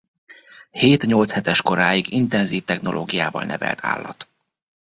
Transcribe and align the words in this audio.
Hét-nyolchetes 0.71 1.61
koráig 1.61 2.11
intenzív 2.11 2.63
technológiával 2.65 3.43
nevelt 3.43 3.83
állat. 3.83 4.27